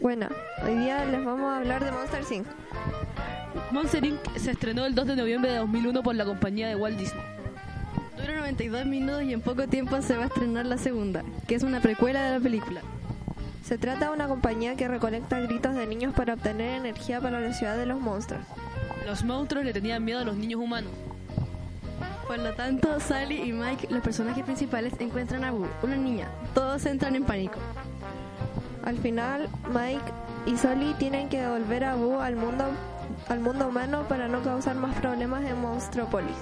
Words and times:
Bueno, 0.00 0.28
hoy 0.64 0.76
día 0.76 1.04
les 1.04 1.22
vamos 1.22 1.52
a 1.52 1.58
hablar 1.58 1.84
de 1.84 1.92
Monster 1.92 2.24
Inc. 2.32 2.46
Monster 3.70 4.02
Inc. 4.02 4.18
se 4.38 4.52
estrenó 4.52 4.86
el 4.86 4.94
2 4.94 5.08
de 5.08 5.16
noviembre 5.16 5.50
de 5.50 5.58
2001 5.58 6.02
por 6.02 6.14
la 6.14 6.24
compañía 6.24 6.68
de 6.68 6.74
Walt 6.74 6.98
Disney. 6.98 7.22
Dura 8.16 8.38
92 8.38 8.86
minutos 8.86 9.22
y 9.24 9.34
en 9.34 9.42
poco 9.42 9.66
tiempo 9.68 10.00
se 10.00 10.16
va 10.16 10.24
a 10.24 10.26
estrenar 10.28 10.64
la 10.64 10.78
segunda, 10.78 11.22
que 11.46 11.54
es 11.54 11.62
una 11.64 11.80
precuela 11.80 12.22
de 12.22 12.30
la 12.30 12.40
película. 12.40 12.80
Se 13.62 13.76
trata 13.76 14.06
de 14.06 14.14
una 14.14 14.26
compañía 14.26 14.74
que 14.74 14.88
recolecta 14.88 15.38
gritos 15.38 15.74
de 15.74 15.86
niños 15.86 16.14
para 16.14 16.32
obtener 16.32 16.78
energía 16.78 17.20
para 17.20 17.38
la 17.38 17.52
ciudad 17.52 17.76
de 17.76 17.84
los 17.84 18.00
monstruos. 18.00 18.42
Los 19.04 19.22
monstruos 19.22 19.66
le 19.66 19.74
tenían 19.74 20.02
miedo 20.02 20.20
a 20.20 20.24
los 20.24 20.36
niños 20.36 20.60
humanos. 20.60 20.92
Por 22.26 22.38
lo 22.38 22.54
tanto, 22.54 22.98
Sally 23.00 23.42
y 23.42 23.52
Mike, 23.52 23.88
los 23.90 24.00
personajes 24.00 24.44
principales, 24.44 24.94
encuentran 24.98 25.44
a 25.44 25.50
Boo, 25.50 25.68
una 25.82 25.96
niña. 25.96 26.28
Todos 26.54 26.86
entran 26.86 27.16
en 27.16 27.24
pánico. 27.24 27.58
Al 28.84 28.98
final, 28.98 29.48
Mike 29.68 30.12
y 30.46 30.56
Sully 30.56 30.94
tienen 30.94 31.28
que 31.28 31.40
devolver 31.40 31.84
a 31.84 31.94
Boo 31.96 32.20
al 32.20 32.36
mundo, 32.36 32.64
al 33.28 33.40
mundo 33.40 33.68
humano 33.68 34.04
para 34.08 34.28
no 34.28 34.42
causar 34.42 34.76
más 34.76 34.94
problemas 34.96 35.44
en 35.44 35.60
Monstropolis. 35.60 36.36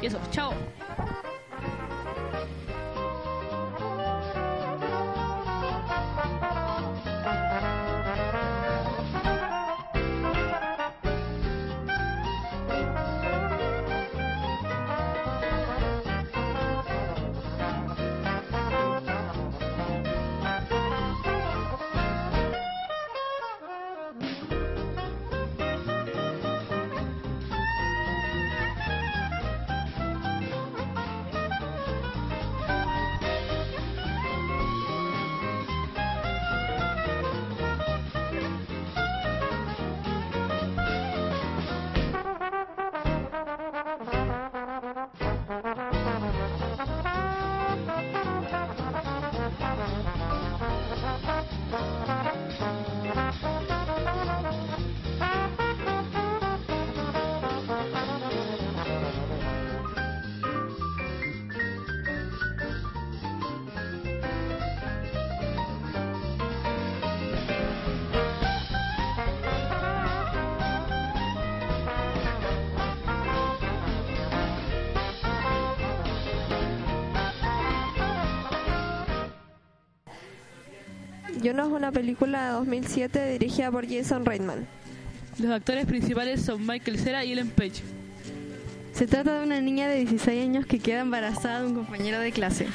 Y 0.00 0.06
eso, 0.06 0.18
chao. 0.30 0.52
Juno 81.46 81.64
es 81.64 81.72
una 81.72 81.92
película 81.92 82.46
de 82.46 82.52
2007 82.54 83.38
dirigida 83.38 83.70
por 83.70 83.88
Jason 83.88 84.26
Reitman. 84.26 84.66
Los 85.38 85.52
actores 85.52 85.86
principales 85.86 86.42
son 86.42 86.66
Michael 86.66 86.98
Cera 86.98 87.24
y 87.24 87.30
Ellen 87.30 87.50
Page. 87.50 87.84
Se 88.92 89.06
trata 89.06 89.38
de 89.38 89.46
una 89.46 89.60
niña 89.60 89.86
de 89.86 89.98
16 89.98 90.42
años 90.42 90.66
que 90.66 90.80
queda 90.80 91.02
embarazada 91.02 91.60
de 91.60 91.68
un 91.68 91.74
compañero 91.76 92.18
de 92.18 92.32
clase. 92.32 92.66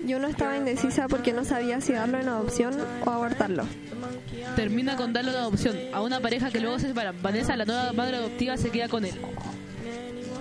Juno 0.00 0.26
estaba 0.28 0.56
indecisa 0.56 1.06
porque 1.06 1.34
no 1.34 1.44
sabía 1.44 1.82
si 1.82 1.92
darlo 1.92 2.18
en 2.18 2.28
adopción 2.28 2.74
o 3.04 3.10
abortarlo. 3.10 3.64
Termina 4.56 4.96
con 4.96 5.12
darlo 5.12 5.32
en 5.32 5.36
adopción 5.36 5.76
a 5.92 6.00
una 6.00 6.20
pareja 6.20 6.50
que 6.50 6.60
luego 6.60 6.78
se 6.78 6.86
separa. 6.86 7.12
Vanessa, 7.12 7.58
la 7.58 7.66
nueva 7.66 7.92
madre 7.92 8.16
adoptiva, 8.16 8.56
se 8.56 8.70
queda 8.70 8.88
con 8.88 9.04
él. 9.04 9.14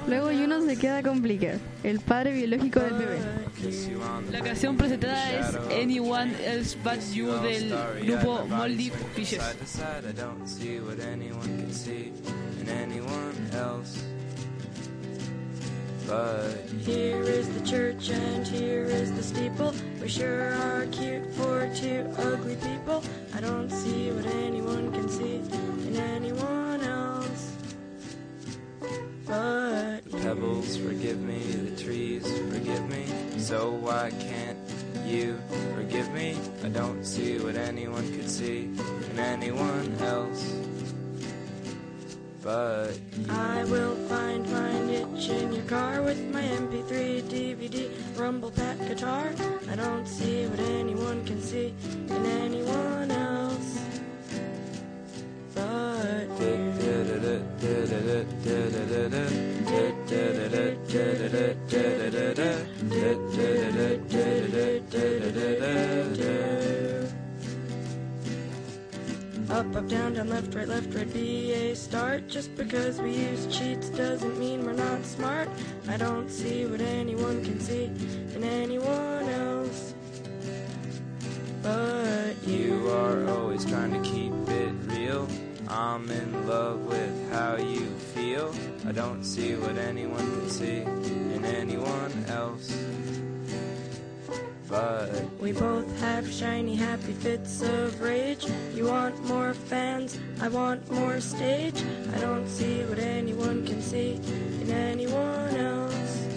Luego 0.08 0.28
Juno 0.28 0.62
se 0.62 0.78
queda 0.78 1.04
con 1.04 1.22
Blicker, 1.22 1.60
el 1.84 2.00
padre 2.00 2.32
biológico 2.32 2.80
del 2.80 2.94
bebé. 2.94 3.20
La 4.32 4.40
canción 4.42 4.78
presentada 4.78 5.32
es 5.34 5.56
Anyone 5.84 6.34
Else 6.46 6.78
But 6.82 7.02
You 7.14 7.34
del 7.42 7.76
grupo 8.06 8.46
Moldy 8.48 8.92
Fishes. 9.16 9.42
But 16.08 16.54
Here 16.86 17.22
is 17.22 17.50
the 17.50 17.60
church 17.66 18.10
and 18.12 18.48
here 18.48 18.86
is 18.86 19.12
the 19.12 19.22
steeple. 19.22 19.74
We 20.02 20.08
sure 20.08 20.54
are 20.54 20.86
cute 20.86 21.30
for 21.34 21.70
two 21.76 22.08
ugly 22.18 22.56
people. 22.56 23.04
Forgive 31.18 31.22
me, 31.22 31.70
the 31.70 31.84
trees 31.84 32.40
forgive 32.52 32.90
me. 32.90 33.06
So 33.40 33.72
why 33.72 34.12
can't 34.20 34.58
you 35.06 35.40
forgive 35.76 36.12
me? 36.14 36.38
I 36.64 36.70
don't 36.70 37.04
see 37.04 37.40
what 37.40 37.56
anyone 37.56 38.12
could 38.14 38.30
see 38.30 38.70
in 39.12 39.20
anyone 39.20 39.96
else. 40.02 40.54
But 42.44 43.00
I 43.30 43.64
will 43.66 43.96
find 44.08 44.50
my 44.52 44.80
niche 44.82 45.30
in 45.30 45.54
your 45.54 45.66
car 45.66 46.02
with 46.02 46.22
my 46.32 46.42
MP3, 46.42 47.24
DVD, 47.24 47.90
Rumble 48.18 48.52
Pack 48.52 48.80
guitar. 48.88 49.32
I 49.70 49.76
don't 49.76 50.08
see 50.08 50.46
what 50.46 50.60
anyone 50.60 50.97
Up, 69.50 69.74
up, 69.78 69.88
down, 69.88 70.14
down, 70.14 70.28
left, 70.28 70.54
right, 70.56 70.68
left, 70.68 70.94
right, 70.94 71.12
be 71.14 71.54
a 71.54 71.74
start. 71.74 72.28
Just 72.28 72.54
because 72.58 73.00
we 73.00 73.14
use 73.14 73.48
cheats 73.48 73.88
doesn't 73.88 74.38
mean 74.38 74.66
we're 74.66 74.74
not 74.74 75.06
smart. 75.06 75.48
I 75.88 75.96
don't 75.96 76.30
see 76.30 76.66
what 76.66 76.82
anyone 76.82 77.42
can 77.46 77.58
see 77.62 77.86
in 78.36 78.44
anyone 78.44 79.30
else. 79.30 79.94
But 81.64 82.36
you 82.46 82.90
are 82.90 83.26
always 83.30 83.64
trying 83.64 83.94
to 83.94 84.10
keep 84.10 84.34
it 84.50 84.74
real. 84.88 85.30
I'm 85.70 86.12
in 86.12 86.46
love 86.46 86.82
with 86.82 87.32
how 87.32 87.56
you 87.56 87.88
feel. 88.14 88.54
I 88.86 88.92
don't 88.92 89.24
see 89.24 89.56
what 89.56 89.78
anyone 89.78 90.20
can 90.20 90.50
see 90.50 90.82
in 90.82 91.46
anyone 91.46 92.26
else. 92.28 92.76
But 94.70 95.24
we 95.40 95.54
both 95.54 95.88
have 96.02 96.30
shiny, 96.30 96.76
happy 96.76 97.14
fits 97.14 97.62
of 97.62 98.02
rage. 98.02 98.46
You 98.76 98.88
want 98.88 99.18
more 99.24 99.54
fans, 99.54 100.20
I 100.42 100.50
want 100.50 100.92
more 100.92 101.22
stage. 101.22 101.82
I 102.14 102.20
don't 102.20 102.48
see 102.50 102.84
what 102.84 103.00
anyone 103.00 103.66
can 103.66 103.82
see 103.82 104.20
in 104.62 104.70
anyone 104.70 105.56
else. 105.56 106.28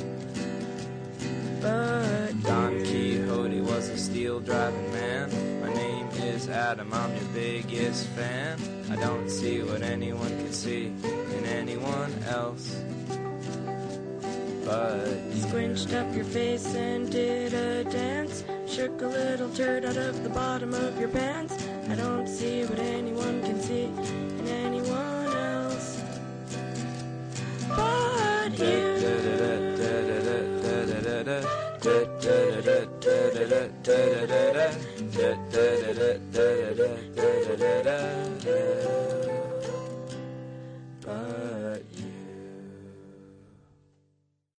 But 1.60 2.32
Don 2.44 2.78
Quixote 2.78 3.60
was 3.62 3.88
a 3.88 3.98
steel 3.98 4.38
driving 4.38 4.92
man. 4.92 5.60
My 5.60 5.72
name 5.74 6.08
is 6.10 6.48
Adam, 6.48 6.94
I'm 6.94 7.14
your 7.16 7.24
biggest 7.34 8.06
fan. 8.08 8.60
I 8.90 8.96
don't 8.96 9.28
see 9.28 9.60
what 9.62 9.82
anyone 9.82 10.30
can 10.38 10.52
see 10.52 10.86
in 10.86 11.46
anyone 11.46 12.14
else. 12.28 12.80
But 14.64 15.18
you 15.32 15.42
squinched 15.42 15.92
up 15.94 16.14
your 16.14 16.24
face 16.26 16.74
and 16.76 17.10
did 17.10 17.54
a 17.54 17.82
dance 17.84 18.09
shook 18.80 19.02
a 19.02 19.06
little 19.06 19.50
turd 19.50 19.84
out 19.84 19.98
of 19.98 20.22
the 20.22 20.30
bottom 20.30 20.72
of 20.72 20.98
your 20.98 21.10
pants. 21.10 21.52
I 21.90 21.94
don't 21.96 22.26
see 22.26 22.64
what 22.64 22.78
anyone 22.78 23.42
can 23.42 23.60
see 23.60 23.84
in 23.84 24.48
anyone 24.48 25.26
else 25.36 26.00
but 27.76 28.58
you. 28.58 28.90